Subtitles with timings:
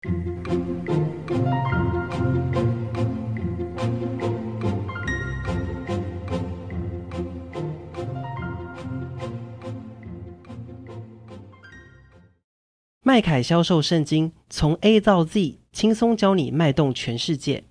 [0.00, 0.10] 麦
[13.20, 17.64] 凯销售圣经，从 A 到 Z，轻松教你脉动全世界。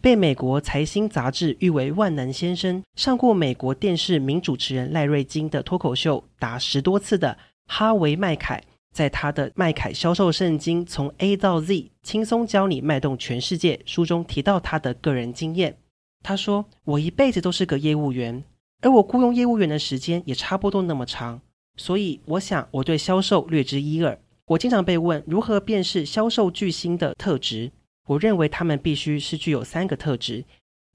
[0.00, 7.36] 被美国财新杂志誉为万能先生，上过美国电视名主持人赖瑞金的脱口秀达十多次的
[7.66, 15.78] 哈维麦凯，在他的《麦凯销售圣经：从 A 到 Z，轻松教你脉动全世界》书中提到他的个人经验。
[16.22, 18.44] 他说：“我一辈子都是个业务员，
[18.82, 21.40] 而我雇佣业务员的时间也差不多那么长，
[21.76, 24.18] 所以我想我对销售略知一二。
[24.46, 27.72] 我经常被问如何辨识销售巨星的特质。”
[28.08, 30.44] 我认为他们必须是具有三个特质：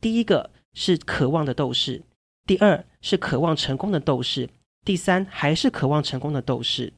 [0.02, 2.02] 第一个是渴望的斗士；
[2.46, 4.48] 第二是渴望成功的斗士；
[4.84, 6.92] 第三还是渴望成功的斗士。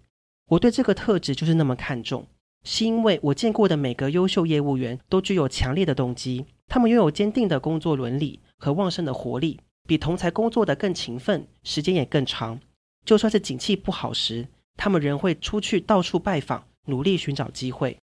[0.47, 2.25] 我对这个特质就是那么看重，
[2.63, 12.59] 是因为我见过的每个优秀业务员都具有强烈的动机，他们拥有坚定的工作伦理和旺盛的活力，比同才工作的更勤奋，时间也更长。
[13.05, 17.97] 就算是景气不好时，他们仍会出去到处拜访，努力寻找机会。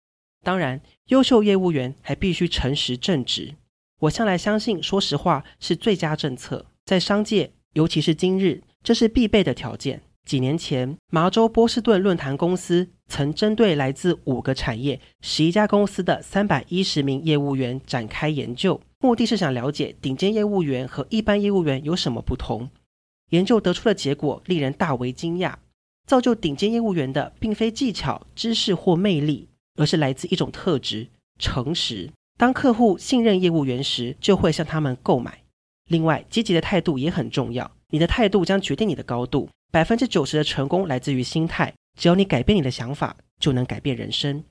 [0.43, 3.53] 当然，优秀业务员还必须诚实正直。
[3.99, 6.65] 我向来相信，说实话是最佳政策。
[6.85, 10.01] 在商界，尤其是今日，这是必备的条件。
[10.25, 22.69] 几年前，麻州波士顿论坛公司曾针对来自五个产业、十一家公司的三百一十名业务员展开研究，目的是想了解顶尖业务员和一般业务员有什么不同。
[23.31, 25.55] 研究得出的结果令人大为惊讶：
[26.07, 29.49] 造就顶尖业务员的，并非技巧、知识或魅力。
[29.77, 31.07] 而是来自一种特质——
[31.39, 32.11] 诚实。
[32.37, 35.43] 当客户信任业务员时，就会向他们购买。
[35.87, 37.71] 另外，积极的态度也很重要。
[37.89, 39.49] 你的态度将决定你的高度。
[39.71, 41.73] 百分之九十的成功来自于心态。
[41.97, 44.43] 只要你改变你的想法，就能改变人生。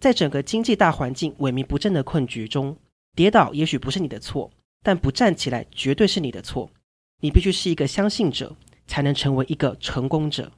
[0.00, 2.76] 在整个经济大环境萎靡不振的困局中，
[3.14, 4.50] 跌倒也许不是你的错，
[4.82, 6.70] 但不站起来绝对是你的错。
[7.20, 10.52] 你必须是一个相信者，才能成为一个成功者。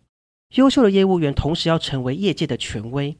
[0.54, 3.16] 优秀的业务员同时要成为业界的权威。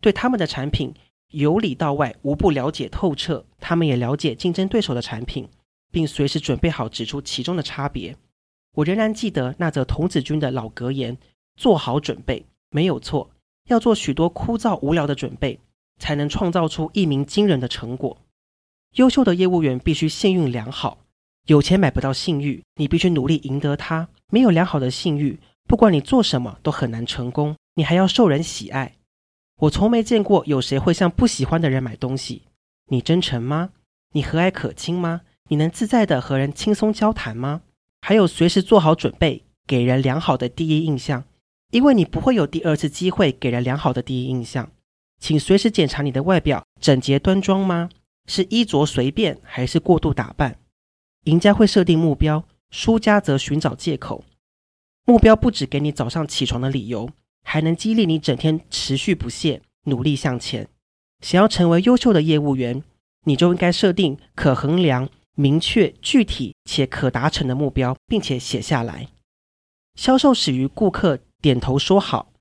[0.00, 0.94] 对他们的产品
[1.30, 5.48] 由里到外无不了解透彻，他们也了解竞争对手的产品，
[5.90, 8.16] 并随时准备好指出其中的差别。
[8.76, 11.16] 我仍然记得那则童子军的老格言
[11.56, 13.30] ：“做好准备，没有错，
[13.68, 15.58] 要做许多枯燥无聊的准备，
[15.98, 18.18] 才能创造出一鸣惊人的成果。”
[18.96, 20.98] 优秀的业务员必须信誉良好，
[21.46, 24.08] 有钱买不到信誉，你必须努力赢得它。
[24.30, 28.96] 没有良好的信誉，不管你做什么都很难成功，你还要受人喜爱。
[29.60, 32.42] 我从没见过有谁会向不喜欢的人买东西。
[32.88, 33.70] 你真诚吗？
[34.12, 35.22] 你和蔼可亲吗？
[35.48, 37.62] 你能自在地和人轻松交谈吗？
[38.00, 41.24] 还有，随时做好准备，给人良好的第一印象，
[41.70, 44.70] 因为你不会有第二次机会给人良好的第一印象。
[45.18, 47.88] 请随时检查你的外表整洁端庄吗？
[48.26, 50.58] 是衣着随便还是过度打扮？
[51.24, 54.24] 赢家会设定目标，输家则寻找借口。
[55.04, 57.10] 目标不只给你早上起床的理由。
[57.48, 60.66] 还能激励你整天持续不懈，努力向前。
[61.20, 62.82] 想要成为优秀的业务员，
[63.22, 69.08] 你就应该设定可衡量、明确、具体且可达成的目标，并且写下来。
[69.94, 72.32] 销售始于顾客点头说好。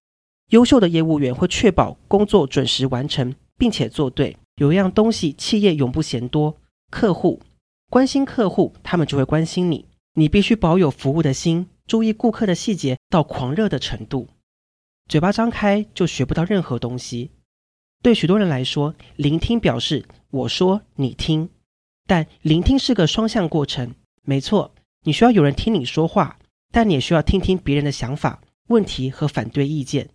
[0.49, 4.37] 优秀的业务员会确保工作准时完成，并且做对。
[4.57, 6.57] 有一样东西，企业永不嫌多：
[6.89, 7.41] 客户。
[7.89, 9.85] 关心客户，他们就会关心你。
[10.13, 14.29] 你必须保有服务的心，注意顾客的细节到狂热的程度。
[15.09, 17.31] 嘴巴张开就学不到任何东西。
[18.01, 21.49] 对许多人来说，聆听表示我说你听，
[22.07, 23.93] 但聆听是个双向过程。
[24.23, 24.73] 没错，
[25.03, 26.37] 你需要有人听你说话，
[26.71, 30.09] 但你也需要听听别人的想法、问题和反对意见。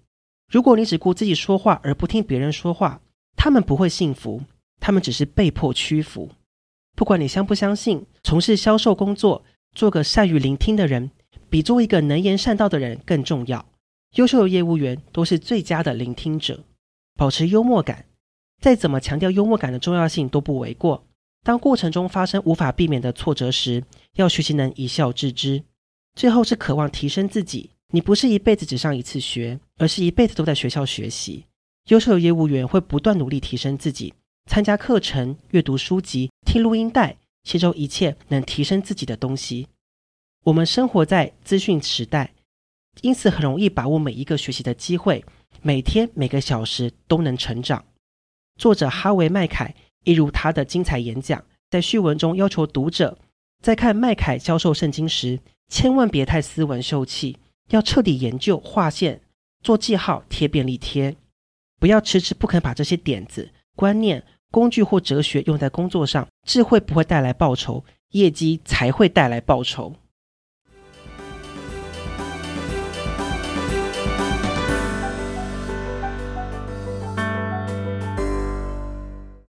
[0.51, 3.01] 如果你只顾自己说话而不听别人说话，
[3.37, 4.43] 他们不会幸福，
[4.81, 6.31] 他们只是被迫屈服。
[6.97, 11.11] 不管你相不相信，从事销售工作，做个善于聆听的人，
[11.49, 13.65] 比做一个能言善道的人更重要。
[14.17, 16.65] 优秀的业务员都是最佳的聆听者，
[17.17, 18.07] 保持幽默感，
[18.61, 21.05] 再怎么强调幽默感的重要性都不为过。
[21.43, 23.83] 当过程中发生无法避免的挫折时，
[24.15, 25.63] 要学习能一笑置之。
[26.15, 31.47] 最后是渴望提升自己，你不是一辈子只上一次学，而是一辈子都在学校学习。
[31.89, 34.13] 优秀的业务员会不断努力提升自己，
[34.51, 39.67] 参加课程、阅读书籍、听录音带，吸收一切能提升自己的东西。
[40.45, 42.33] 我们生活在资讯时代。
[43.03, 45.25] 因此，很容易把握每一个学习的机会，
[45.63, 47.85] 每天每个小时都能成长。
[48.59, 53.19] 作者哈维麦凯一如他的精彩演讲，在序文中要求读者
[53.63, 55.39] 在看麦凯销售圣经时，
[55.69, 57.39] 千万别太斯文秀气，
[57.69, 59.21] 要彻底研究、划线、
[59.63, 61.17] 做记号、贴便利贴，
[61.79, 69.95] 不要迟迟不肯把这些点子观念、工具或哲学用在工作上，智慧不会带来报酬，业绩才会带来报酬。